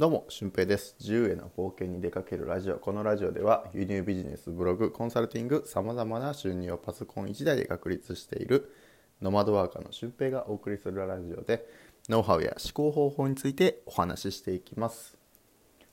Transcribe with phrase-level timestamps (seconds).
[0.00, 0.96] どうも、俊平です。
[0.98, 2.78] 自由への冒険に出かけるラジオ。
[2.78, 8.72] このラジオでは、輸入ビジネス、ブログ、コンサルティング、様々な収入をパソコン1台で確立している
[9.20, 11.66] ノマドワーカーの俊平がお送りするラジオで、
[12.08, 15.18] ノウハウや思考方法についてお話ししていきます。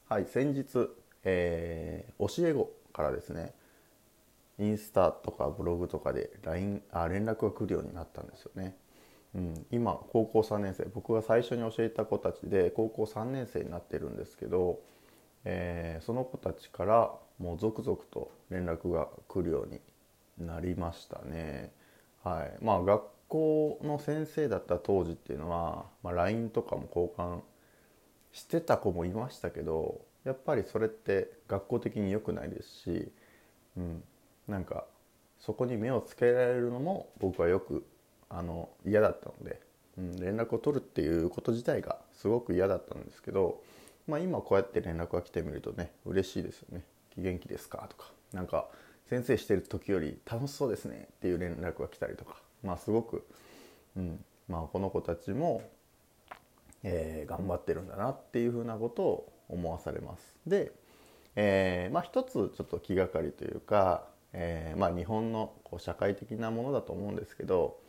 [0.08, 0.90] はい、先日、
[1.26, 3.54] えー、教え子からですね、
[4.58, 8.78] インスタとかブログとかで LINE あ連絡が来るようになったんですよね。
[9.38, 10.86] うん、今高校3年生。
[10.94, 14.80] 僕が最初に教えた子たちで高校3年生になってるんですけど、
[15.46, 19.80] えー、その子たちからもう続々と連絡が来るように
[20.46, 21.72] なりましたね。
[22.24, 22.66] はい。
[22.66, 27.42] まあ、学校の先生だった当時っていうのは、まあ、LINE とかも交換
[28.32, 33.12] してた子もいましたけどやっぱりそれって学校的に良くないですし、
[33.78, 34.04] うん、
[34.48, 34.86] なんか
[35.40, 37.86] そこに目をつけられるのも僕はよく
[38.30, 39.62] あの嫌だったので、
[39.98, 43.62] うん、連絡を取るっていうこと自体がすごく嫌だったんですけど、
[44.08, 46.84] まあ、今こうやって連絡が来てみるとね嬉しいですよね
[47.18, 48.70] 「元気ですか?」とかなんか
[49.06, 53.26] 先生してる時より楽しそうですねっていう連絡が来たりとかまあすごく、
[53.96, 55.62] うんまあ、この子たちも、
[56.84, 60.36] えー、頑張ってるんだなっていうふうなことを思わされます。
[60.46, 60.72] で、
[61.36, 67.80] えー、まあ一つちょっと気がかりというか、えー、まあ日本のこう社会的なものだと思うんですけど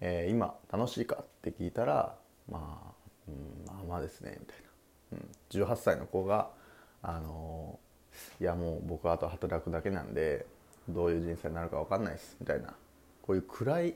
[0.00, 2.16] えー、今楽しいかって聞いたら
[2.50, 2.92] まあ、
[3.28, 4.56] うん、まあまあですねみたい
[5.12, 6.50] な、うん、18歳の子が
[7.02, 10.46] あのー、いやもう僕はあと働くだけなんで
[10.88, 12.74] どういう人生になるか分かんないですみたいな。
[13.22, 13.94] こういう暗い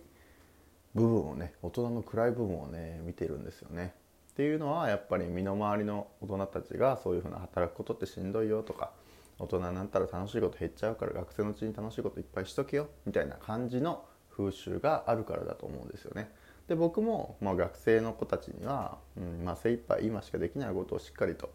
[0.94, 3.94] 部分をね大人の暗い部分をね見てるんですよね。
[4.32, 8.90] っていうのはやっぱり身の回りの大人たちがそういうふうな働くことってしんどいよとか
[9.38, 14.04] 大人になったら楽しいこと減っちゃうから学生のうちに楽しいこといっぱいしとけよみたいな感じの
[14.36, 16.30] 風習があるからだと思うんですよね。
[16.68, 21.50] で僕も、まあ、学生の子たちには、うんまあ、精一杯今しかできないことをしっかりと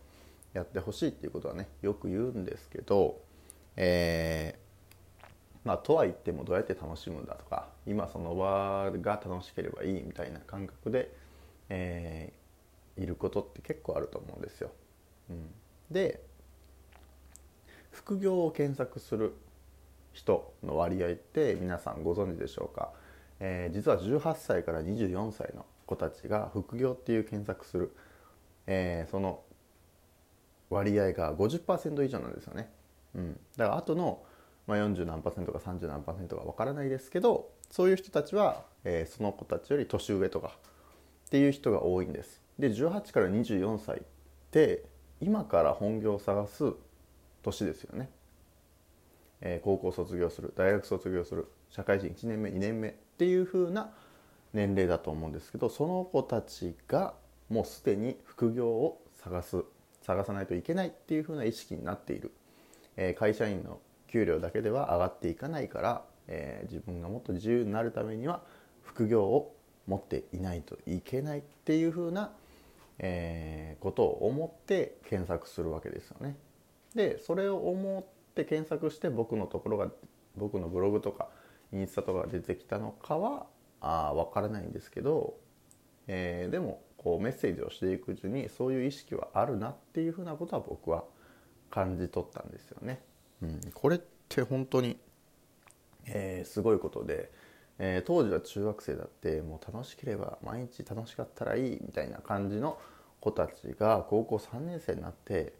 [0.53, 3.21] やってほしいっていうことはねよく言うんですけど、
[3.77, 5.25] えー、
[5.63, 11.13] まあとは言ってもどうやって楽しむんだとか今その場が楽しければいいみたいな感覚で、
[11.69, 14.71] えー、いることって結構あると思うんですよ。
[15.29, 15.47] うん、
[15.91, 16.21] で
[17.91, 19.33] 副業を検索する
[20.15, 22.93] 人の割合って皆さんご存知でしょうか、
[23.41, 27.93] えー、実は18歳から24歳の子たちが副業っていう検索する、
[28.65, 29.41] えー、その
[30.69, 32.71] 割合が50%以上なんですよね、
[33.13, 34.23] うん、だからあとの、
[34.67, 40.57] まあ、40何パーセントか30何パーセントかわからないですけどそういう人たちは、えー、その子たちより年上とか
[41.27, 42.41] っていう人が多いんです。
[42.57, 44.01] で18から24歳っ
[44.51, 44.85] て
[45.19, 46.73] 今から本業を探す
[47.41, 48.09] 年ですよね。
[49.47, 53.91] え、高校卒業する大学卒業する社会人1年目2年目っていう風な
[54.53, 57.13] 年齢だと思うんですけどその子たちが
[57.49, 59.63] もうすでに副業を探す
[60.01, 62.31] 探さないといけないっていう風な意識になっている、
[62.95, 68.43] え、会社員の給料だけでは上がっていかないから、え、自分がもっと自由になるためには
[68.83, 69.55] 副業を
[69.87, 72.31] 持っていないといけないっていう風な、
[72.99, 76.35] え、ことを思って検索するわけですよね。
[76.93, 78.03] でそれを思っ
[78.35, 79.87] って検索して僕のところが
[80.35, 81.29] 僕のブログとか
[81.71, 83.45] インスタとかが出てきたのかは
[83.79, 85.35] あ分からないんですけど、
[86.07, 91.05] えー、でもこうメッセージをしていくうちにそういう意識はあるなっていうふうなことは僕は
[91.71, 93.01] 感じ取ったんですよね。
[93.41, 94.97] うん、これって本当に、
[96.05, 97.31] えー、すごいことで、
[97.79, 102.77] えー、当時は中学生だってもう楽しければ毎日楽しかったらいいみたいな感じの
[103.21, 105.53] 子たちが高校3年生になって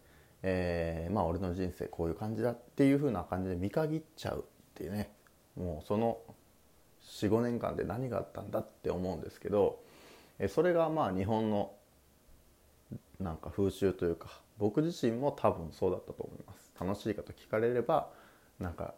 [0.48, 4.44] えー、まあ俺の人生こういう感じだっていう風な感じで見限っちゃうっ
[4.76, 5.10] ていうね。
[5.58, 6.20] もうその
[7.02, 9.80] 45年間で何があったんだって思うんですけど
[10.50, 11.72] それがまあ日本の
[13.20, 16.72] なんか風習というか僕自身も多分そうだったと思います。
[16.80, 18.10] 楽しいかと聞かれれば
[18.60, 18.94] なんか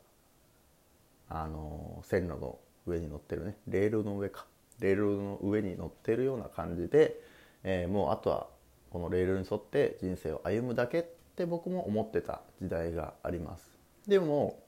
[1.29, 3.56] あの線路の上に乗ってるね。
[3.68, 4.46] レールの上か。
[4.79, 7.22] レールの上に乗ってるような感じで、
[7.64, 8.47] えー、もうあとは
[8.91, 11.05] このレールに沿って人生を歩むだけっ
[11.37, 13.69] て僕も思ってた時代があります
[14.07, 14.59] でも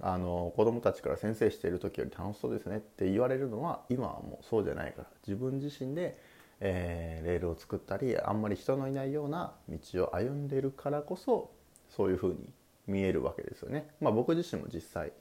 [0.00, 6.18] あの子供たちから先生している時より楽しそうですねって言われるのは今はもうそうじゃないから自分自身で、
[6.60, 11.50] えー、レールを作ったりあんまり人のいないような道を歩んでるからこそ
[11.88, 12.50] そういうふうに
[12.86, 13.88] 見えるわけですよね。
[14.00, 15.12] まあ、僕自身も実際、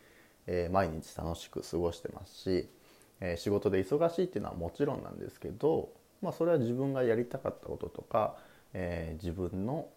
[0.45, 2.69] えー、毎日楽しく過ごしてますし、
[3.21, 5.89] えー、仕事で忙しいっていうのはもちろんなんですけど、
[6.21, 8.35] まあ、それは自分がやりたかったこととか、
[8.73, 9.87] え自分の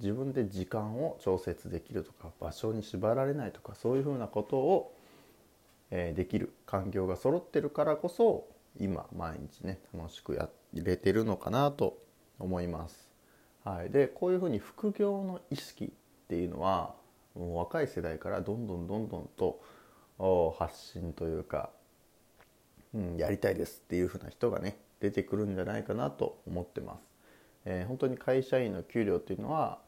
[0.00, 4.94] 自分で時間を調節できるとか場所に縛られないとかそういうふうなことを、
[5.90, 8.46] えー、できる環境が揃ってるからこそ
[8.78, 11.98] 今毎日ね楽しくやれてるのかなと
[12.38, 13.10] 思います。
[13.64, 15.88] はい、でこういうふうに副業の意識っ
[16.28, 16.94] ていうのは
[17.34, 19.60] もう若い世代からどんどんどんどんと
[20.58, 21.70] 発信というか、
[22.94, 27.00] うん、やりたいですっていうふうな人がね出てくるんじゃないかなと思ってます。
[27.66, 29.78] えー、本当に会社員の給料っていうのは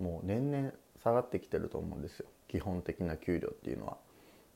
[0.00, 2.26] もう年々下がってきてると思うんですよ。
[2.48, 3.96] 基本的な給料っていうのは。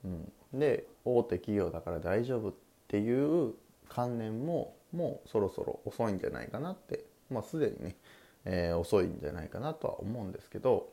[0.04, 0.08] う
[0.56, 2.54] ん、で大手企業だから大丈夫っ
[2.88, 3.54] ていう
[3.88, 7.04] 観念ももうそろそろ遅いんじゃないかなって。
[7.30, 7.96] まあすでにね、
[8.44, 10.92] えー、遅いんじゃないかなとは思うんですけど、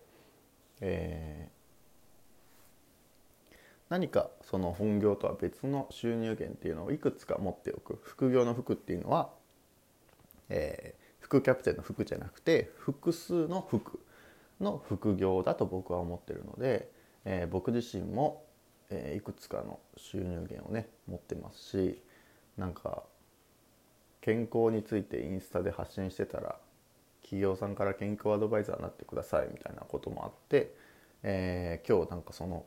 [0.80, 3.56] えー、
[3.90, 8.00] 何かその本業とは別の収入源っていうのをいくつか持っておく。
[8.04, 9.30] 副業の服っていうのは、
[10.50, 14.00] えー、副キャプテンの服じゃなくて複数の服。
[14.62, 16.90] の副業だと僕は思ってるので、
[17.26, 18.46] えー、僕自身も、
[18.90, 22.02] えー、いくつかの収入源をね持ってますし
[22.58, 23.04] なんか
[24.22, 26.56] 健康についてインスタで発信してたら
[27.24, 30.74] 企業さんから健康アドバイザーになってくださいみたいなこともあって、
[31.24, 32.66] えー、今日なんかその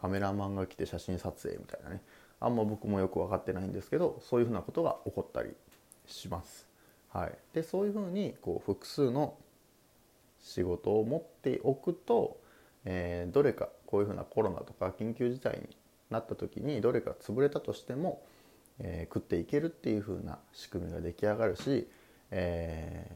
[0.00, 2.02] カメラマンが来て写真撮影みたいなね
[2.40, 5.50] あんま僕もよく分かってないんですけどそういうふうなことが起こったり
[6.06, 6.66] します。
[7.10, 9.36] はい、でそういうふうにこう複数の
[10.42, 12.40] 仕事を持っておくと、
[12.84, 15.76] えー、どれかこういうふうなコロナとか緊急事態に
[16.10, 18.22] なった時にどれか潰れたとしても、
[18.78, 21.88] えー、食っていけるっていうふうな仕組みが出来上がるし、
[22.30, 23.14] えー、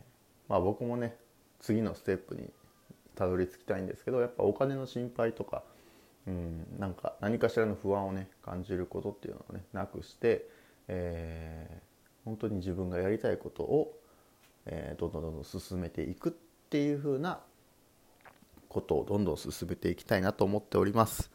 [0.48, 1.16] まあ、僕もね
[1.60, 2.48] 次のステップに
[3.16, 5.62] たどり着きたいんですけどやっぱお金の心配とか、
[6.26, 10.46] うん、なんか何かしらの不安をね感じることっていうのをねなくして、
[10.86, 13.98] えー、本当に自分がやりたいことを、
[14.66, 16.32] えー、どんどんどんどん進めていくっ
[16.66, 17.40] っていうふうな
[18.68, 21.30] ことをどんどん進めていきたいなと思っております。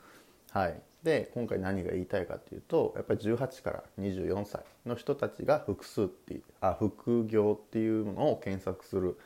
[0.52, 9.18] はい、で今回何が言いたいかっていうとやっぱり18から24歳の人たちが複数っていうあ副業っていうものを検索する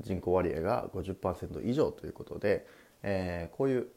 [0.00, 2.66] 人口割合が50%以上ということで、
[3.02, 3.88] えー、こういう、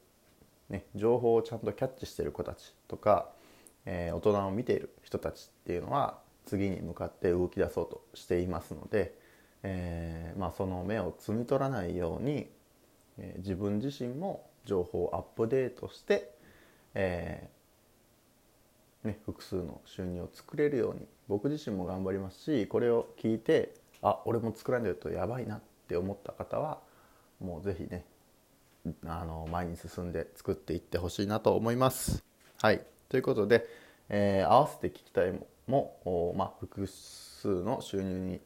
[0.69, 3.30] ね、情報をちゃんとキャッチしてる子たちとか、
[3.86, 9.16] えー、大人を見ている人たちっていうのは次に向かって動き出そうとしていますので、
[9.63, 12.50] えー、まあ、その目を摘み取らないように、
[13.18, 16.33] え自分自身も情報をアップデートして
[16.95, 26.80] えー、ね、複数の収入を作れるように僕自身も頑張りますしこれを聞いてあ俺も作らないとやばいなって思った方は
[27.39, 28.06] もう是非ね
[29.06, 32.21] あの前に進んで作っていってほしいなと思います。
[32.62, 33.66] はいということで、
[34.09, 35.31] えー、合わせて聞きたい
[35.68, 38.42] もも、まあ、複数の収入に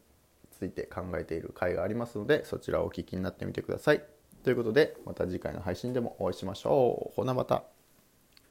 [0.57, 4.03] ついて考えている回がありますのでそちらをお聞きになってみてください。
[4.43, 7.15] ということでまた次回の配信でもお会いしましょう。
[7.15, 7.76] ほなまた。